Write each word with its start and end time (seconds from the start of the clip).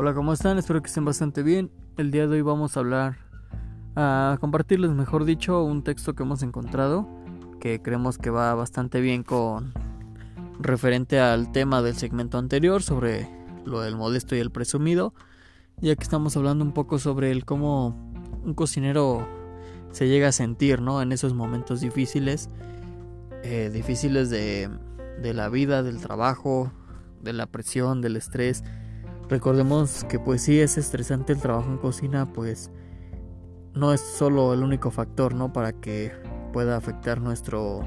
Hola, 0.00 0.14
¿cómo 0.14 0.32
están? 0.32 0.58
Espero 0.58 0.80
que 0.80 0.86
estén 0.86 1.04
bastante 1.04 1.42
bien. 1.42 1.72
El 1.96 2.12
día 2.12 2.28
de 2.28 2.36
hoy 2.36 2.42
vamos 2.42 2.76
a 2.76 2.80
hablar, 2.80 3.16
a 3.96 4.38
compartirles, 4.40 4.92
mejor 4.92 5.24
dicho, 5.24 5.64
un 5.64 5.82
texto 5.82 6.14
que 6.14 6.22
hemos 6.22 6.44
encontrado 6.44 7.08
que 7.58 7.82
creemos 7.82 8.16
que 8.16 8.30
va 8.30 8.54
bastante 8.54 9.00
bien 9.00 9.24
con 9.24 9.72
referente 10.60 11.18
al 11.18 11.50
tema 11.50 11.82
del 11.82 11.96
segmento 11.96 12.38
anterior 12.38 12.80
sobre 12.80 13.28
lo 13.64 13.80
del 13.80 13.96
modesto 13.96 14.36
y 14.36 14.38
el 14.38 14.52
presumido, 14.52 15.14
ya 15.78 15.96
que 15.96 16.04
estamos 16.04 16.36
hablando 16.36 16.64
un 16.64 16.74
poco 16.74 17.00
sobre 17.00 17.32
el 17.32 17.44
cómo 17.44 18.12
un 18.44 18.54
cocinero 18.54 19.26
se 19.90 20.06
llega 20.06 20.28
a 20.28 20.32
sentir, 20.32 20.80
¿no? 20.80 21.02
En 21.02 21.10
esos 21.10 21.34
momentos 21.34 21.80
difíciles, 21.80 22.50
eh, 23.42 23.68
difíciles 23.74 24.30
de, 24.30 24.70
de 25.20 25.34
la 25.34 25.48
vida, 25.48 25.82
del 25.82 26.00
trabajo, 26.00 26.70
de 27.20 27.32
la 27.32 27.46
presión, 27.46 28.00
del 28.00 28.14
estrés 28.14 28.62
Recordemos 29.28 30.04
que 30.04 30.18
pues 30.18 30.42
sí 30.42 30.58
es 30.58 30.78
estresante 30.78 31.34
el 31.34 31.40
trabajo 31.40 31.70
en 31.70 31.76
cocina, 31.76 32.32
pues 32.32 32.70
no 33.74 33.92
es 33.92 34.00
solo 34.00 34.54
el 34.54 34.62
único 34.62 34.90
factor, 34.90 35.34
¿no? 35.34 35.52
Para 35.52 35.72
que 35.72 36.12
pueda 36.52 36.76
afectar 36.76 37.20
nuestro 37.20 37.84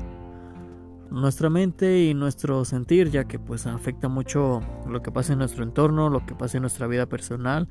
nuestra 1.09 1.49
mente 1.49 2.04
y 2.04 2.13
nuestro 2.13 2.63
sentir, 2.63 3.09
ya 3.09 3.26
que 3.26 3.38
pues 3.38 3.68
afecta 3.68 4.08
mucho 4.08 4.62
lo 4.88 5.02
que 5.02 5.12
pasa 5.12 5.34
en 5.34 5.40
nuestro 5.40 5.63
entorno, 5.63 6.09
lo 6.09 6.26
que 6.26 6.35
pasa 6.35 6.58
en 6.58 6.62
nuestra 6.62 6.88
vida 6.88 7.05
personal, 7.05 7.68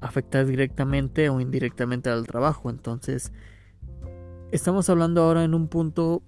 afecta 0.00 0.42
directamente 0.44 1.28
o 1.28 1.40
indirectamente 1.40 2.08
al 2.08 2.26
trabajo. 2.26 2.70
Entonces, 2.70 3.32
estamos 4.52 4.88
hablando 4.88 5.22
ahora 5.22 5.44
en 5.44 5.54
un 5.54 5.68
punto 5.68 6.22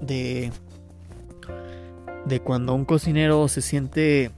de 0.00 0.52
de 2.26 2.40
cuando 2.40 2.74
un 2.74 2.84
cocinero 2.84 3.48
se 3.48 3.62
siente 3.62 4.30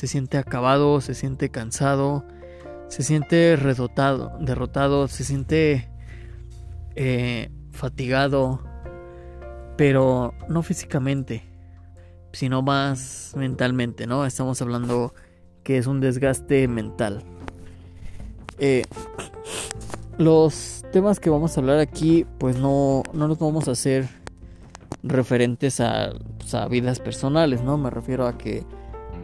se 0.00 0.06
siente 0.06 0.38
acabado, 0.38 1.02
se 1.02 1.14
siente 1.14 1.50
cansado, 1.50 2.24
se 2.88 3.02
siente 3.02 3.54
redotado, 3.54 4.32
derrotado, 4.40 5.08
se 5.08 5.24
siente 5.24 5.90
eh, 6.96 7.50
fatigado, 7.70 8.62
pero 9.76 10.32
no 10.48 10.62
físicamente, 10.62 11.42
sino 12.32 12.62
más 12.62 13.34
mentalmente, 13.36 14.06
¿no? 14.06 14.24
Estamos 14.24 14.62
hablando 14.62 15.12
que 15.64 15.76
es 15.76 15.86
un 15.86 16.00
desgaste 16.00 16.66
mental. 16.66 17.22
Eh, 18.58 18.84
los 20.16 20.82
temas 20.92 21.20
que 21.20 21.28
vamos 21.28 21.58
a 21.58 21.60
hablar 21.60 21.78
aquí, 21.78 22.24
pues 22.38 22.56
no, 22.56 23.02
no 23.12 23.28
los 23.28 23.38
vamos 23.38 23.68
a 23.68 23.72
hacer 23.72 24.08
referentes 25.02 25.78
a, 25.78 26.14
pues, 26.38 26.54
a 26.54 26.66
vidas 26.68 27.00
personales, 27.00 27.62
¿no? 27.62 27.76
Me 27.76 27.90
refiero 27.90 28.26
a 28.26 28.38
que 28.38 28.64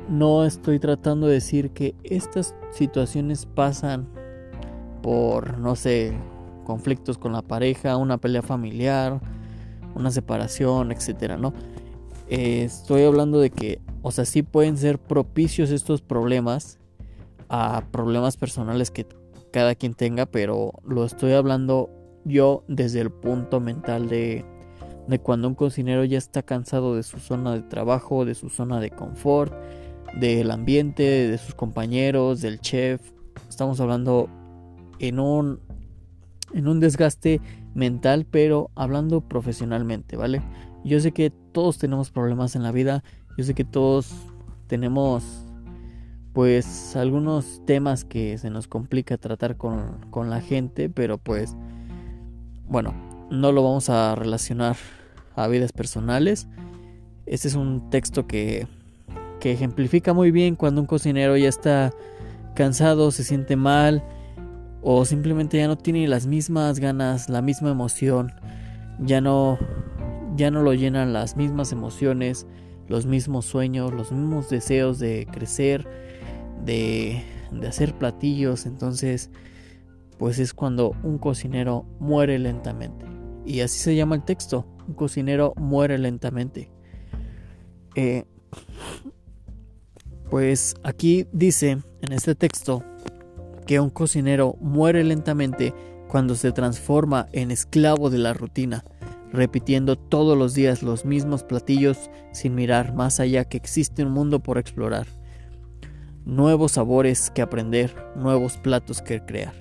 no 0.09 0.45
estoy 0.45 0.79
tratando 0.79 1.27
de 1.27 1.35
decir 1.35 1.71
que 1.71 1.95
estas 2.05 2.55
situaciones 2.71 3.47
pasan 3.47 4.09
por, 5.03 5.59
no 5.59 5.77
sé, 5.77 6.13
conflictos 6.65 7.19
con 7.19 7.33
la 7.33 7.43
pareja, 7.43 7.97
una 7.97 8.19
pelea 8.19 8.43
familiar, 8.43 9.21
una 9.95 10.11
separación, 10.11 10.93
etcétera, 10.93 11.37
¿no? 11.37 11.53
Eh, 12.29 12.65
estoy 12.65 13.05
hablando 13.05 13.39
de 13.41 13.51
que, 13.51 13.81
o 14.03 14.11
sea, 14.11 14.25
sí 14.25 14.43
pueden 14.43 14.77
ser 14.77 14.99
propicios 14.99 15.71
estos 15.71 16.03
problemas 16.03 16.79
a 17.49 17.85
problemas 17.93 18.37
personales 18.37 18.91
que 18.91 19.07
cada 19.53 19.75
quien 19.75 19.95
tenga, 19.95 20.27
pero 20.27 20.73
lo 20.85 21.05
estoy 21.05 21.33
hablando 21.33 21.89
yo 22.25 22.65
desde 22.67 23.01
el 23.01 23.11
punto 23.11 23.61
mental 23.61 24.09
de, 24.09 24.45
de 25.07 25.19
cuando 25.21 25.47
un 25.47 25.55
cocinero 25.55 26.05
ya 26.05 26.19
está 26.19 26.43
cansado 26.43 26.97
de 26.97 27.05
su 27.05 27.21
zona 27.21 27.55
de 27.55 27.63
trabajo, 27.63 28.25
de 28.25 28.35
su 28.35 28.49
zona 28.49 28.81
de 28.81 28.91
confort, 28.91 29.55
del 30.15 30.51
ambiente, 30.51 31.03
de 31.03 31.39
sus 31.39 31.55
compañeros, 31.55 32.41
del 32.41 32.61
chef. 32.61 33.01
Estamos 33.49 33.81
hablando 33.81 34.29
en 34.99 35.19
un, 35.19 35.61
en 36.53 36.69
un 36.69 36.81
desgaste 36.81 37.41
mental, 37.75 38.27
pero 38.31 38.71
hablando 38.75 39.21
profesionalmente, 39.21 40.17
¿vale? 40.17 40.43
Yo 40.85 41.01
sé 41.01 41.13
que 41.13 41.31
todos 41.31 41.79
tenemos 41.79 42.11
problemas 42.11 42.57
en 42.57 42.63
la 42.63 42.73
vida, 42.73 43.03
yo 43.37 43.45
sé 43.45 43.55
que 43.55 43.65
todos 43.65 44.15
tenemos 44.67 45.43
pues 46.33 46.97
algunos 46.97 47.63
temas 47.65 48.05
que 48.05 48.37
se 48.37 48.51
nos 48.51 48.69
complica 48.69 49.17
tratar 49.17 49.57
con, 49.57 50.01
con 50.11 50.29
la 50.29 50.41
gente, 50.41 50.91
pero 50.91 51.17
pues 51.19 51.57
bueno, 52.69 52.95
no 53.31 53.53
lo 53.53 53.63
vamos 53.63 53.89
a 53.89 54.15
relacionar 54.15 54.77
a 55.35 55.49
vidas 55.49 55.73
personales. 55.73 56.49
Este 57.25 57.49
es 57.49 57.55
un 57.55 57.91
texto 57.91 58.27
que 58.27 58.69
que 59.47 59.53
ejemplifica 59.53 60.13
muy 60.13 60.33
bien 60.33 60.57
cuando 60.57 60.81
un 60.81 60.89
cocinero 60.89 61.37
ya 61.37 61.49
está 61.49 61.93
cansado, 62.57 63.13
se 63.13 63.23
siente 63.23 63.55
mal 63.55 64.03
o 64.83 65.05
simplemente 65.05 65.59
ya 65.59 65.69
no 65.69 65.79
tiene 65.79 66.09
las 66.09 66.27
mismas 66.27 66.81
ganas, 66.81 67.29
la 67.29 67.43
misma 67.43 67.71
emoción, 67.71 68.33
ya 68.99 69.21
no 69.21 69.57
ya 70.35 70.51
no 70.51 70.63
lo 70.63 70.75
llenan 70.75 71.13
las 71.13 71.37
mismas 71.37 71.71
emociones, 71.71 72.45
los 72.89 73.07
mismos 73.07 73.45
sueños, 73.45 73.93
los 73.93 74.11
mismos 74.11 74.51
deseos 74.51 74.99
de 74.99 75.29
crecer, 75.31 75.87
de, 76.65 77.23
de 77.53 77.69
hacer 77.69 77.95
platillos, 77.95 78.67
entonces 78.67 79.31
pues 80.19 80.41
es 80.41 80.55
cuando 80.55 80.97
un 81.05 81.19
cocinero 81.19 81.87
muere 82.01 82.41
lentamente. 82.41 83.07
Y 83.45 83.61
así 83.61 83.79
se 83.79 83.95
llama 83.95 84.17
el 84.17 84.25
texto, 84.25 84.67
un 84.89 84.95
cocinero 84.95 85.55
muere 85.57 85.99
lentamente. 85.99 86.69
Eh, 87.95 88.25
pues 90.31 90.75
aquí 90.83 91.27
dice 91.33 91.71
en 92.01 92.13
este 92.13 92.35
texto 92.35 92.83
que 93.67 93.81
un 93.81 93.91
cocinero 93.91 94.57
muere 94.61 95.05
lentamente 95.05 95.75
cuando 96.09 96.35
se 96.35 96.53
transforma 96.53 97.27
en 97.33 97.51
esclavo 97.51 98.11
de 98.11 98.19
la 98.19 98.33
rutina, 98.33 98.85
repitiendo 99.33 99.97
todos 99.97 100.39
los 100.39 100.55
días 100.55 100.83
los 100.83 101.05
mismos 101.05 101.43
platillos 101.43 102.11
sin 102.33 102.55
mirar 102.55 102.95
más 102.95 103.21
allá 103.21 103.45
que 103.45 103.57
existe 103.57 104.05
un 104.05 104.13
mundo 104.13 104.41
por 104.41 104.59
explorar, 104.59 105.07
nuevos 106.25 106.73
sabores 106.73 107.31
que 107.31 107.43
aprender, 107.43 107.95
nuevos 108.17 108.57
platos 108.57 109.03
que 109.03 109.25
crear. 109.25 109.55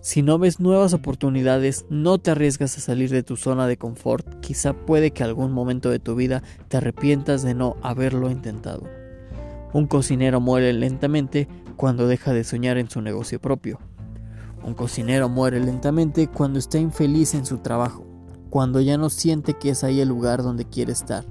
Si 0.00 0.20
no 0.22 0.38
ves 0.38 0.58
nuevas 0.58 0.94
oportunidades, 0.94 1.86
no 1.88 2.18
te 2.18 2.32
arriesgas 2.32 2.76
a 2.76 2.80
salir 2.80 3.10
de 3.10 3.22
tu 3.22 3.36
zona 3.36 3.68
de 3.68 3.76
confort, 3.76 4.40
quizá 4.40 4.72
puede 4.72 5.12
que 5.12 5.22
algún 5.22 5.52
momento 5.52 5.90
de 5.90 6.00
tu 6.00 6.16
vida 6.16 6.42
te 6.68 6.78
arrepientas 6.78 7.44
de 7.44 7.54
no 7.54 7.76
haberlo 7.82 8.28
intentado. 8.28 9.01
Un 9.74 9.86
cocinero 9.86 10.38
muere 10.38 10.72
lentamente 10.74 11.48
cuando 11.76 12.06
deja 12.06 12.34
de 12.34 12.44
soñar 12.44 12.76
en 12.76 12.90
su 12.90 13.00
negocio 13.00 13.40
propio. 13.40 13.78
Un 14.62 14.74
cocinero 14.74 15.30
muere 15.30 15.60
lentamente 15.60 16.28
cuando 16.28 16.58
está 16.58 16.78
infeliz 16.78 17.34
en 17.34 17.46
su 17.46 17.58
trabajo, 17.58 18.04
cuando 18.50 18.80
ya 18.80 18.98
no 18.98 19.08
siente 19.08 19.54
que 19.54 19.70
es 19.70 19.82
ahí 19.82 20.00
el 20.00 20.10
lugar 20.10 20.42
donde 20.42 20.66
quiere 20.66 20.92
estar, 20.92 21.24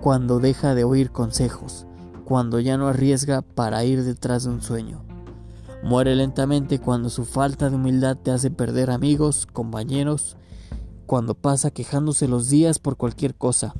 cuando 0.00 0.38
deja 0.38 0.76
de 0.76 0.84
oír 0.84 1.10
consejos, 1.10 1.86
cuando 2.24 2.60
ya 2.60 2.78
no 2.78 2.86
arriesga 2.86 3.42
para 3.42 3.84
ir 3.84 4.04
detrás 4.04 4.44
de 4.44 4.50
un 4.50 4.62
sueño. 4.62 5.04
Muere 5.82 6.14
lentamente 6.14 6.78
cuando 6.78 7.10
su 7.10 7.24
falta 7.24 7.70
de 7.70 7.76
humildad 7.76 8.16
te 8.16 8.30
hace 8.30 8.52
perder 8.52 8.90
amigos, 8.90 9.46
compañeros, 9.52 10.36
cuando 11.06 11.34
pasa 11.34 11.72
quejándose 11.72 12.28
los 12.28 12.48
días 12.48 12.78
por 12.78 12.96
cualquier 12.96 13.34
cosa, 13.34 13.74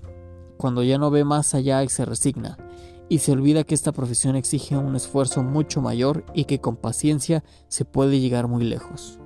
cuando 0.56 0.82
ya 0.82 0.98
no 0.98 1.12
ve 1.12 1.24
más 1.24 1.54
allá 1.54 1.82
y 1.84 1.88
se 1.88 2.04
resigna, 2.04 2.58
y 3.08 3.18
se 3.18 3.32
olvida 3.32 3.64
que 3.64 3.74
esta 3.74 3.92
profesión 3.92 4.36
exige 4.36 4.76
un 4.76 4.96
esfuerzo 4.96 5.42
mucho 5.42 5.80
mayor 5.80 6.24
y 6.34 6.44
que 6.44 6.60
con 6.60 6.76
paciencia 6.76 7.44
se 7.68 7.84
puede 7.84 8.20
llegar 8.20 8.48
muy 8.48 8.64
lejos. 8.64 9.18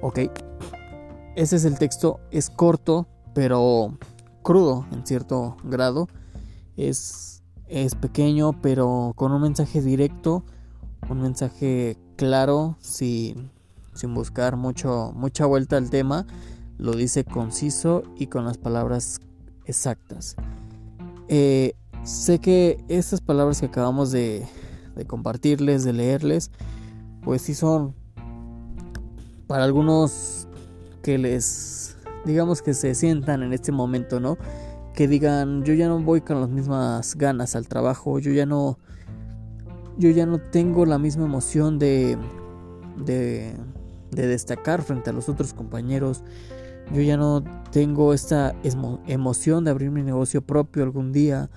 Ok, 0.00 0.20
ese 1.36 1.56
es 1.56 1.64
el 1.64 1.78
texto, 1.78 2.20
es 2.30 2.50
corto, 2.50 3.06
pero 3.34 3.96
crudo 4.42 4.86
en 4.92 5.06
cierto 5.06 5.56
grado. 5.64 6.08
Es, 6.76 7.42
es 7.66 7.94
pequeño, 7.94 8.60
pero 8.60 9.12
con 9.16 9.32
un 9.32 9.42
mensaje 9.42 9.80
directo, 9.80 10.44
un 11.08 11.20
mensaje 11.20 11.96
claro, 12.16 12.76
sin, 12.80 13.50
sin 13.94 14.14
buscar 14.14 14.56
mucho, 14.56 15.12
mucha 15.14 15.46
vuelta 15.46 15.76
al 15.76 15.90
tema. 15.90 16.26
Lo 16.78 16.92
dice 16.92 17.24
conciso 17.24 18.02
y 18.16 18.26
con 18.26 18.44
las 18.44 18.58
palabras 18.58 19.20
exactas. 19.64 20.36
Eh, 21.28 21.74
Sé 22.04 22.40
que 22.40 22.82
estas 22.88 23.20
palabras 23.20 23.60
que 23.60 23.66
acabamos 23.66 24.10
de, 24.10 24.44
compartirles, 25.06 25.84
de 25.84 25.92
leerles, 25.92 26.50
pues 27.22 27.42
sí 27.42 27.54
son 27.54 27.94
para 29.46 29.62
algunos 29.62 30.48
que 31.02 31.16
les, 31.16 31.96
digamos 32.24 32.60
que 32.60 32.74
se 32.74 32.96
sientan 32.96 33.44
en 33.44 33.52
este 33.52 33.70
momento, 33.70 34.18
¿no? 34.18 34.36
Que 34.94 35.06
digan, 35.06 35.62
yo 35.62 35.74
ya 35.74 35.86
no 35.86 36.00
voy 36.00 36.22
con 36.22 36.40
las 36.40 36.48
mismas 36.48 37.14
ganas 37.14 37.54
al 37.54 37.68
trabajo, 37.68 38.18
yo 38.18 38.32
ya 38.32 38.46
no, 38.46 38.78
yo 39.96 40.10
ya 40.10 40.26
no 40.26 40.40
tengo 40.40 40.86
la 40.86 40.98
misma 40.98 41.24
emoción 41.24 41.78
de, 41.78 42.18
de, 42.96 43.54
de 44.10 44.26
destacar 44.26 44.82
frente 44.82 45.10
a 45.10 45.12
los 45.12 45.28
otros 45.28 45.54
compañeros, 45.54 46.24
yo 46.92 47.00
ya 47.00 47.16
no 47.16 47.44
tengo 47.70 48.12
esta 48.12 48.56
emoción 49.06 49.64
de 49.64 49.70
abrir 49.70 49.92
mi 49.92 50.02
negocio 50.02 50.42
propio 50.42 50.82
algún 50.82 51.12
día 51.12 51.48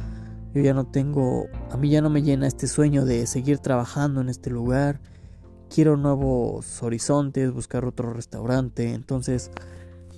yo 0.55 0.61
ya 0.61 0.73
no 0.73 0.85
tengo, 0.85 1.47
a 1.69 1.75
mí 1.75 1.89
ya 1.89 2.01
no 2.01 2.09
me 2.09 2.23
llena 2.23 2.47
este 2.47 2.67
sueño 2.67 3.03
de 3.03 3.27
seguir 3.27 3.59
trabajando 3.59 4.21
en 4.21 4.29
este 4.29 4.49
lugar, 4.49 5.01
quiero 5.69 5.97
nuevos 5.97 6.81
horizontes, 6.81 7.51
buscar 7.51 7.83
otro 7.83 8.13
restaurante, 8.13 8.93
entonces 8.93 9.51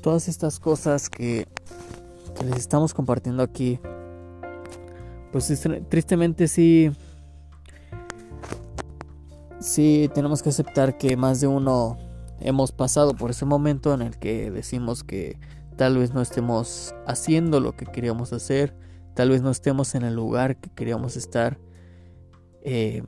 todas 0.04 0.28
estas 0.28 0.60
cosas 0.60 1.10
que, 1.10 1.48
les 2.46 2.56
estamos 2.58 2.94
compartiendo 2.94 3.42
aquí, 3.42 3.80
pues 5.32 5.52
tristemente 5.90 6.48
sí, 6.48 6.92
sí 9.60 10.08
tenemos 10.14 10.44
que 10.44 10.50
aceptar 10.50 11.00
que 11.00 11.18
más 11.18 11.42
de 11.42 11.48
uno 11.48 11.98
hemos 12.40 12.72
pasado 12.72 13.16
por 13.16 13.32
ese 13.32 13.46
momento 13.46 13.92
en 13.92 14.04
el 14.04 14.20
que 14.20 14.52
decimos 14.52 15.04
que 15.04 15.40
tal 15.78 15.98
vez 15.98 16.14
no 16.14 16.22
estemos 16.22 16.94
haciendo 17.08 17.60
lo 17.60 17.76
que 17.76 17.88
queríamos 17.88 18.34
hacer, 18.34 18.76
tal 19.18 19.32
vez 19.32 19.42
no 19.42 19.50
estemos 19.50 19.96
en 19.96 20.04
el 20.04 20.14
lugar 20.14 20.58
que 20.58 20.70
queríamos 20.70 21.18
estar, 21.18 21.58
eh, 22.62 23.02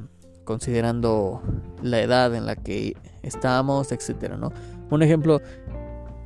considerando 0.44 1.44
la 1.84 2.02
edad 2.02 2.34
en 2.34 2.48
la 2.48 2.56
que 2.56 2.98
estamos, 3.22 3.92
etcétera, 3.92 4.36
¿no? 4.36 4.52
Un 4.90 5.04
ejemplo, 5.04 5.40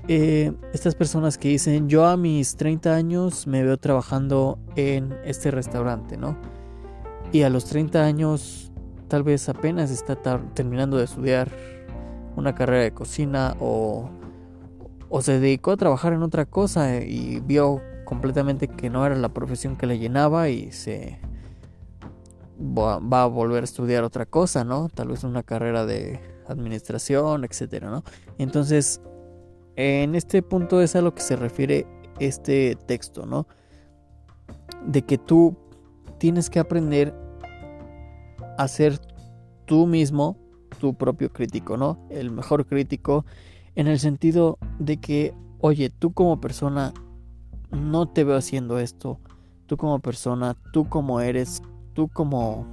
eh, 0.07 0.53
estas 0.71 0.95
personas 0.95 1.37
que 1.37 1.49
dicen 1.49 1.89
yo 1.89 2.05
a 2.05 2.15
mis 2.15 2.55
30 2.55 2.95
años 2.95 3.45
me 3.45 3.61
veo 3.61 3.75
trabajando 3.75 4.57
en 4.77 5.13
este 5.25 5.51
restaurante, 5.51 6.15
¿no? 6.15 6.37
Y 7.33 7.41
a 7.41 7.49
los 7.49 7.65
30 7.65 8.05
años 8.05 8.71
tal 9.09 9.23
vez 9.23 9.49
apenas 9.49 9.91
está 9.91 10.15
terminando 10.53 10.95
de 10.95 11.03
estudiar 11.03 11.51
una 12.37 12.55
carrera 12.55 12.83
de 12.83 12.93
cocina 12.93 13.57
o, 13.59 14.09
o 15.09 15.21
se 15.21 15.41
dedicó 15.41 15.71
a 15.71 15.77
trabajar 15.77 16.13
en 16.13 16.23
otra 16.23 16.45
cosa 16.45 17.01
y 17.01 17.41
vio 17.41 17.81
completamente 18.05 18.67
que 18.67 18.89
no 18.89 19.05
era 19.05 19.15
la 19.15 19.29
profesión 19.29 19.75
que 19.75 19.87
le 19.87 19.99
llenaba 19.99 20.49
y 20.49 20.71
se 20.71 21.19
va 22.59 23.23
a 23.23 23.27
volver 23.27 23.63
a 23.63 23.65
estudiar 23.65 24.03
otra 24.03 24.25
cosa, 24.25 24.63
¿no? 24.63 24.89
Tal 24.89 25.09
vez 25.09 25.23
una 25.23 25.43
carrera 25.43 25.85
de 25.85 26.19
administración, 26.47 27.43
etcétera, 27.43 27.89
¿no? 27.89 28.03
Entonces, 28.37 29.01
en 29.75 30.15
este 30.15 30.41
punto 30.41 30.81
es 30.81 30.95
a 30.95 31.01
lo 31.01 31.13
que 31.13 31.21
se 31.21 31.35
refiere 31.35 31.87
este 32.19 32.77
texto, 32.85 33.25
¿no? 33.25 33.47
De 34.85 35.01
que 35.01 35.17
tú 35.17 35.57
tienes 36.19 36.49
que 36.49 36.59
aprender 36.59 37.13
a 38.57 38.67
ser 38.67 38.99
tú 39.65 39.87
mismo 39.87 40.37
tu 40.79 40.93
propio 40.93 41.31
crítico, 41.31 41.77
¿no? 41.77 42.05
El 42.09 42.31
mejor 42.31 42.65
crítico 42.65 43.25
en 43.75 43.87
el 43.87 43.99
sentido 43.99 44.57
de 44.79 44.97
que, 44.97 45.33
oye, 45.59 45.89
tú 45.89 46.13
como 46.13 46.39
persona 46.39 46.93
no 47.73 48.07
te 48.07 48.23
veo 48.23 48.37
haciendo 48.37 48.79
esto. 48.79 49.19
Tú 49.65 49.77
como 49.77 49.99
persona, 49.99 50.55
tú 50.71 50.87
como 50.87 51.19
eres, 51.19 51.61
tú 51.93 52.07
como 52.07 52.67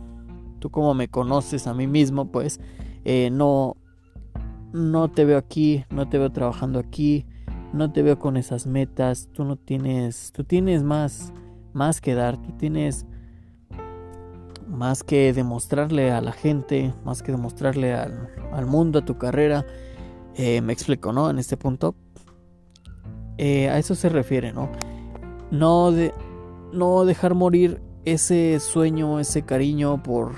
tú 0.58 0.70
como 0.70 0.92
me 0.94 1.08
conoces 1.08 1.66
a 1.66 1.74
mí 1.74 1.86
mismo, 1.86 2.30
pues 2.30 2.60
eh, 3.04 3.30
no 3.32 3.76
no 4.72 5.10
te 5.10 5.24
veo 5.24 5.38
aquí, 5.38 5.84
no 5.90 6.08
te 6.08 6.18
veo 6.18 6.30
trabajando 6.30 6.78
aquí, 6.78 7.26
no 7.72 7.92
te 7.92 8.02
veo 8.02 8.18
con 8.18 8.36
esas 8.36 8.66
metas. 8.66 9.28
Tú 9.32 9.44
no 9.44 9.56
tienes, 9.56 10.32
tú 10.32 10.44
tienes 10.44 10.82
más 10.82 11.32
más 11.72 12.00
que 12.00 12.14
dar, 12.14 12.36
tú 12.36 12.52
tienes 12.52 13.06
más 14.66 15.02
que 15.02 15.32
demostrarle 15.32 16.12
a 16.12 16.20
la 16.20 16.32
gente, 16.32 16.94
más 17.04 17.22
que 17.22 17.32
demostrarle 17.32 17.92
al, 17.92 18.66
mundo, 18.66 19.00
a 19.00 19.04
tu 19.04 19.18
carrera. 19.18 19.66
Eh, 20.36 20.60
me 20.60 20.72
explico, 20.72 21.12
¿no? 21.12 21.28
En 21.28 21.38
este 21.38 21.56
punto. 21.56 21.94
Eh, 23.36 23.68
a 23.68 23.78
eso 23.78 23.94
se 23.94 24.08
refiere, 24.08 24.52
¿no? 24.52 24.70
No, 25.50 25.92
de, 25.92 26.14
no 26.72 27.04
dejar 27.04 27.34
morir 27.34 27.80
ese 28.04 28.60
sueño, 28.60 29.20
ese 29.20 29.42
cariño 29.42 30.02
por, 30.02 30.32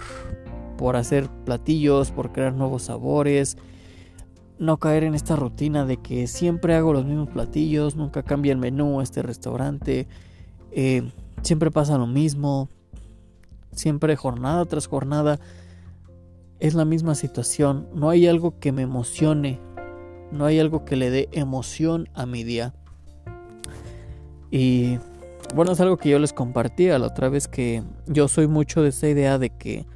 por 0.79 0.97
hacer 0.97 1.29
platillos, 1.45 2.11
por 2.11 2.33
crear 2.33 2.55
nuevos 2.55 2.85
sabores. 2.85 3.57
No 4.59 4.79
caer 4.79 5.05
en 5.05 5.15
esta 5.15 5.37
rutina 5.37 5.85
de 5.85 5.97
que 5.97 6.27
siempre 6.27 6.75
hago 6.75 6.93
los 6.93 7.05
mismos 7.05 7.29
platillos, 7.29 7.97
nunca 7.97 8.23
cambia 8.23 8.53
el 8.53 8.59
menú 8.59 9.01
este 9.01 9.23
restaurante, 9.23 10.07
eh, 10.71 11.11
siempre 11.43 11.71
pasa 11.71 11.99
lo 11.99 12.07
mismo 12.07 12.69
siempre 13.73 14.17
jornada 14.17 14.65
tras 14.65 14.87
jornada 14.87 15.41
es 16.61 16.75
la 16.75 16.85
misma 16.85 17.15
situación, 17.17 17.89
no 17.93 18.09
hay 18.09 18.29
algo 18.29 18.61
que 18.61 18.71
me 18.71 18.83
emocione, 18.83 19.59
no 20.31 20.45
hay 20.45 20.61
algo 20.61 20.85
que 20.85 20.95
le 20.95 21.11
dé 21.11 21.29
emoción 21.33 22.09
a 22.15 22.25
mi 22.25 22.45
día. 22.45 22.73
Y 24.53 24.99
bueno, 25.57 25.73
es 25.73 25.81
algo 25.81 25.97
que 25.97 26.11
yo 26.11 26.21
les 26.21 26.33
compartía 26.33 26.97
la 27.01 27.09
otra 27.09 27.29
vez 27.29 27.49
que 27.49 27.83
yo 28.07 28.29
soy 28.29 28.47
mucho 28.47 28.83
de 28.83 28.91
esa 28.91 29.09
idea 29.09 29.39
de 29.39 29.51
que 29.51 29.87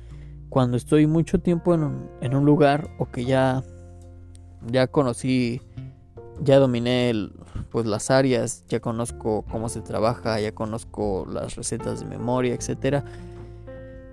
cuando 0.48 0.76
estoy 0.76 1.06
mucho 1.06 1.38
tiempo 1.38 1.74
en 1.74 2.34
un, 2.34 2.44
lugar 2.44 2.88
o 2.98 3.06
que 3.06 3.24
ya, 3.24 3.62
ya 4.66 4.88
conocí, 4.88 5.60
ya 6.42 6.58
dominé 6.58 7.12
pues 7.70 7.86
las 7.86 8.10
áreas, 8.10 8.64
ya 8.68 8.80
conozco 8.80 9.44
cómo 9.52 9.68
se 9.68 9.82
trabaja, 9.82 10.40
ya 10.40 10.52
conozco 10.52 11.26
las 11.30 11.54
recetas 11.54 12.00
de 12.00 12.06
memoria, 12.06 12.54
etcétera 12.54 13.04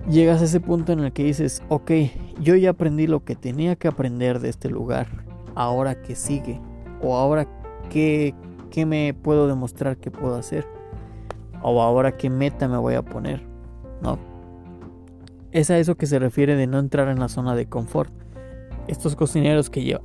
llegas 0.09 0.41
a 0.41 0.45
ese 0.45 0.59
punto 0.59 0.91
en 0.91 0.99
el 0.99 1.13
que 1.13 1.23
dices, 1.23 1.63
ok, 1.69 1.91
yo 2.39 2.55
ya 2.55 2.71
aprendí 2.71 3.07
lo 3.07 3.23
que 3.23 3.35
tenía 3.35 3.75
que 3.75 3.87
aprender 3.87 4.39
de 4.39 4.49
este 4.49 4.69
lugar, 4.69 5.07
ahora 5.55 6.01
que 6.01 6.15
sigue, 6.15 6.59
o 7.01 7.15
ahora 7.15 7.47
qué, 7.89 8.33
qué 8.73 8.87
me 8.87 9.13
puedo 9.13 9.47
demostrar 9.47 9.97
que 9.97 10.09
puedo 10.09 10.33
hacer, 10.33 10.65
o 11.61 11.79
ahora 11.79 12.17
qué 12.17 12.31
meta 12.31 12.67
me 12.67 12.77
voy 12.77 12.95
a 12.95 13.03
poner, 13.03 13.43
¿no? 14.01 14.17
Es 15.51 15.69
a 15.69 15.77
eso 15.77 15.93
que 15.93 16.07
se 16.07 16.17
refiere 16.17 16.55
de 16.55 16.65
no 16.65 16.79
entrar 16.79 17.07
en 17.09 17.19
la 17.19 17.29
zona 17.29 17.55
de 17.55 17.67
confort. 17.67 18.11
Estos 18.87 19.15
cocineros 19.15 19.69
que, 19.69 19.99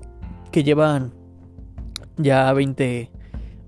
llevan 0.53 1.15
ya 2.19 2.53
20, 2.53 3.11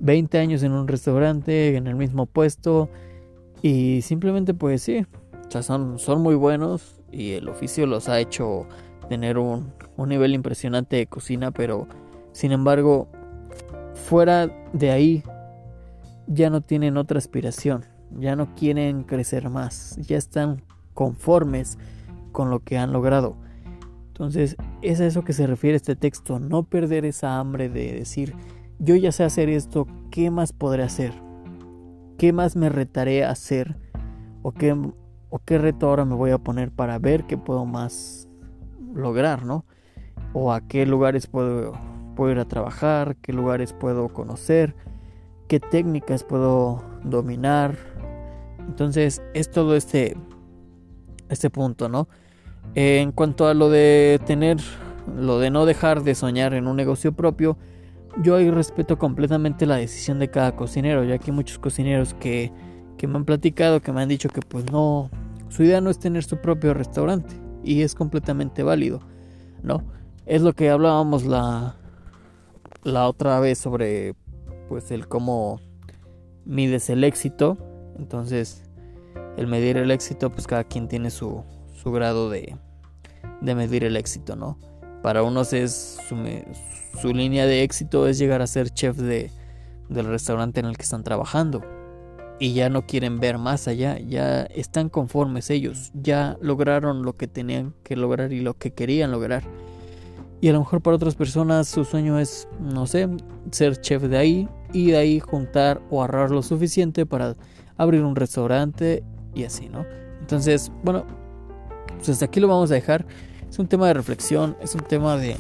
20 0.00 0.38
años 0.38 0.62
en 0.64 0.72
un 0.72 0.86
restaurante, 0.86 1.76
en 1.76 1.86
el 1.86 1.94
mismo 1.94 2.26
puesto, 2.26 2.90
y 3.62 4.02
simplemente 4.02 4.52
pues 4.52 4.82
sí, 4.82 5.06
o 5.48 5.50
sea, 5.50 5.62
son, 5.62 5.98
son 5.98 6.20
muy 6.20 6.34
buenos 6.34 7.00
y 7.10 7.32
el 7.32 7.48
oficio 7.48 7.86
los 7.86 8.10
ha 8.10 8.20
hecho 8.20 8.66
tener 9.08 9.38
un, 9.38 9.72
un 9.96 10.10
nivel 10.10 10.34
impresionante 10.34 10.96
de 10.96 11.06
cocina, 11.06 11.52
pero 11.52 11.88
sin 12.32 12.52
embargo, 12.52 13.08
fuera 13.94 14.59
de 14.72 14.90
ahí 14.90 15.22
ya 16.26 16.50
no 16.50 16.60
tienen 16.60 16.96
otra 16.96 17.18
aspiración, 17.18 17.84
ya 18.18 18.36
no 18.36 18.54
quieren 18.54 19.04
crecer 19.04 19.50
más, 19.50 19.96
ya 19.96 20.16
están 20.16 20.62
conformes 20.94 21.78
con 22.32 22.50
lo 22.50 22.60
que 22.60 22.78
han 22.78 22.92
logrado. 22.92 23.36
Entonces, 24.08 24.56
es 24.82 25.00
a 25.00 25.06
eso 25.06 25.24
que 25.24 25.32
se 25.32 25.46
refiere 25.46 25.76
este 25.76 25.96
texto, 25.96 26.38
no 26.38 26.64
perder 26.64 27.04
esa 27.04 27.38
hambre 27.38 27.68
de 27.68 27.92
decir, 27.92 28.34
yo 28.78 28.94
ya 28.94 29.12
sé 29.12 29.24
hacer 29.24 29.48
esto, 29.48 29.86
¿qué 30.10 30.30
más 30.30 30.52
podré 30.52 30.82
hacer? 30.82 31.12
¿Qué 32.18 32.32
más 32.32 32.54
me 32.54 32.68
retaré 32.68 33.24
a 33.24 33.30
hacer? 33.30 33.76
¿O 34.42 34.52
qué 34.52 34.76
o 35.30 35.38
qué 35.38 35.58
reto 35.58 35.88
ahora 35.88 36.04
me 36.04 36.14
voy 36.14 36.32
a 36.32 36.38
poner 36.38 36.70
para 36.70 36.98
ver 36.98 37.24
qué 37.24 37.38
puedo 37.38 37.64
más 37.64 38.28
lograr, 38.94 39.44
¿no? 39.44 39.64
O 40.32 40.52
a 40.52 40.60
qué 40.60 40.84
lugares 40.84 41.28
puedo, 41.28 41.72
ir 42.30 42.38
a 42.38 42.44
trabajar, 42.44 43.16
qué 43.16 43.32
lugares 43.32 43.72
puedo 43.72 44.08
conocer, 44.08 44.74
qué 45.48 45.60
técnicas 45.60 46.24
puedo 46.24 46.84
dominar. 47.04 47.76
Entonces 48.58 49.22
es 49.34 49.50
todo 49.50 49.74
este, 49.76 50.16
este 51.28 51.50
punto, 51.50 51.88
¿no? 51.88 52.08
En 52.74 53.12
cuanto 53.12 53.48
a 53.48 53.54
lo 53.54 53.70
de 53.70 54.20
tener, 54.26 54.58
lo 55.16 55.38
de 55.38 55.50
no 55.50 55.64
dejar 55.66 56.02
de 56.02 56.14
soñar 56.14 56.54
en 56.54 56.66
un 56.66 56.76
negocio 56.76 57.12
propio, 57.12 57.56
yo 58.22 58.36
ahí 58.36 58.50
respeto 58.50 58.98
completamente 58.98 59.66
la 59.66 59.76
decisión 59.76 60.18
de 60.18 60.28
cada 60.28 60.56
cocinero, 60.56 61.04
ya 61.04 61.18
que 61.18 61.30
hay 61.30 61.36
muchos 61.36 61.58
cocineros 61.58 62.14
que 62.14 62.52
que 63.00 63.06
me 63.06 63.16
han 63.16 63.24
platicado, 63.24 63.80
que 63.80 63.92
me 63.92 64.02
han 64.02 64.10
dicho 64.10 64.28
que 64.28 64.42
pues 64.42 64.70
no, 64.70 65.08
su 65.48 65.62
idea 65.62 65.80
no 65.80 65.88
es 65.88 65.98
tener 65.98 66.22
su 66.22 66.36
propio 66.36 66.74
restaurante 66.74 67.34
y 67.64 67.80
es 67.80 67.94
completamente 67.94 68.62
válido, 68.62 69.00
¿no? 69.62 69.82
Es 70.26 70.42
lo 70.42 70.52
que 70.52 70.68
hablábamos 70.68 71.24
la, 71.24 71.76
la 72.82 73.08
otra 73.08 73.38
vez 73.40 73.58
sobre 73.58 74.14
pues 74.68 74.90
el 74.90 75.08
cómo 75.08 75.60
mides 76.44 76.90
el 76.90 77.04
éxito, 77.04 77.58
entonces 77.98 78.62
el 79.36 79.46
medir 79.46 79.76
el 79.76 79.90
éxito 79.90 80.30
pues 80.30 80.46
cada 80.46 80.64
quien 80.64 80.88
tiene 80.88 81.10
su, 81.10 81.44
su 81.74 81.92
grado 81.92 82.30
de, 82.30 82.56
de 83.40 83.54
medir 83.54 83.84
el 83.84 83.96
éxito, 83.96 84.36
¿no? 84.36 84.58
Para 85.02 85.22
unos 85.22 85.52
es 85.52 85.98
su, 86.08 86.16
su 87.00 87.14
línea 87.14 87.46
de 87.46 87.62
éxito 87.62 88.06
es 88.06 88.18
llegar 88.18 88.42
a 88.42 88.46
ser 88.46 88.70
chef 88.70 88.96
de, 88.96 89.30
del 89.88 90.06
restaurante 90.06 90.60
en 90.60 90.66
el 90.66 90.76
que 90.76 90.82
están 90.82 91.04
trabajando 91.04 91.62
y 92.38 92.54
ya 92.54 92.70
no 92.70 92.86
quieren 92.86 93.20
ver 93.20 93.36
más 93.36 93.68
allá, 93.68 93.98
ya 93.98 94.42
están 94.44 94.88
conformes 94.88 95.50
ellos, 95.50 95.90
ya 95.94 96.38
lograron 96.40 97.02
lo 97.02 97.16
que 97.16 97.28
tenían 97.28 97.74
que 97.84 97.96
lograr 97.96 98.32
y 98.32 98.40
lo 98.40 98.54
que 98.54 98.72
querían 98.72 99.10
lograr. 99.10 99.42
Y 100.40 100.48
a 100.48 100.52
lo 100.52 100.60
mejor 100.60 100.80
para 100.80 100.96
otras 100.96 101.14
personas 101.14 101.68
su 101.68 101.84
sueño 101.84 102.18
es, 102.18 102.48
no 102.58 102.86
sé, 102.86 103.08
ser 103.50 103.78
chef 103.80 104.02
de 104.02 104.16
ahí 104.16 104.48
y 104.72 104.92
de 104.92 104.96
ahí 104.96 105.20
juntar 105.20 105.82
o 105.90 106.00
ahorrar 106.00 106.30
lo 106.30 106.42
suficiente 106.42 107.04
para 107.04 107.36
abrir 107.76 108.02
un 108.02 108.16
restaurante 108.16 109.04
y 109.34 109.44
así, 109.44 109.68
¿no? 109.68 109.84
Entonces, 110.20 110.72
bueno, 110.82 111.04
pues 111.96 112.08
hasta 112.08 112.24
aquí 112.24 112.40
lo 112.40 112.48
vamos 112.48 112.70
a 112.70 112.74
dejar. 112.74 113.06
Es 113.48 113.58
un 113.58 113.66
tema 113.66 113.88
de 113.88 113.94
reflexión, 113.94 114.56
es 114.62 114.74
un 114.74 114.82
tema 114.82 115.16
de, 115.16 115.36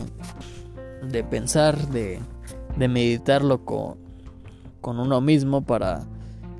de 1.08 1.24
pensar, 1.24 1.78
de, 1.88 2.18
de 2.76 2.88
meditarlo 2.88 3.64
con, 3.64 3.96
con 4.80 4.98
uno 4.98 5.20
mismo 5.20 5.64
para 5.64 6.02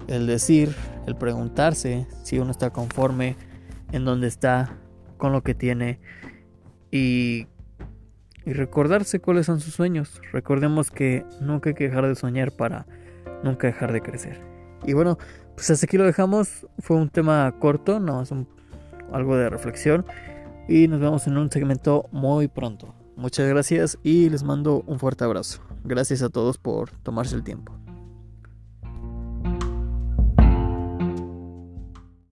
el 0.06 0.26
decir, 0.26 0.74
el 1.06 1.14
preguntarse 1.14 2.06
si 2.22 2.38
uno 2.38 2.52
está 2.52 2.70
conforme 2.70 3.36
en 3.92 4.04
donde 4.04 4.28
está, 4.28 4.78
con 5.18 5.32
lo 5.32 5.42
que 5.42 5.54
tiene 5.54 6.00
y, 6.90 7.46
y 8.44 8.52
recordarse 8.52 9.20
cuáles 9.20 9.46
son 9.46 9.60
sus 9.60 9.74
sueños. 9.74 10.20
Recordemos 10.32 10.90
que 10.90 11.24
nunca 11.40 11.70
hay 11.70 11.74
que 11.74 11.88
dejar 11.88 12.06
de 12.06 12.14
soñar 12.14 12.52
para 12.52 12.86
nunca 13.42 13.66
dejar 13.66 13.92
de 13.92 14.00
crecer. 14.00 14.40
Y 14.86 14.92
bueno, 14.94 15.18
pues 15.54 15.70
hasta 15.70 15.86
aquí 15.86 15.96
lo 15.98 16.04
dejamos. 16.04 16.66
Fue 16.78 16.96
un 16.96 17.10
tema 17.10 17.52
corto, 17.58 18.00
no 18.00 18.16
más 18.16 18.30
un 18.30 18.48
algo 19.12 19.36
de 19.36 19.50
reflexión 19.50 20.04
y 20.68 20.88
nos 20.88 21.00
vemos 21.00 21.26
en 21.26 21.36
un 21.36 21.50
segmento 21.50 22.08
muy 22.12 22.48
pronto. 22.48 22.94
Muchas 23.16 23.48
gracias 23.48 23.98
y 24.02 24.30
les 24.30 24.42
mando 24.42 24.82
un 24.86 24.98
fuerte 24.98 25.24
abrazo. 25.24 25.60
Gracias 25.84 26.22
a 26.22 26.28
todos 26.28 26.58
por 26.58 26.90
tomarse 27.02 27.34
el 27.34 27.42
tiempo. 27.42 27.74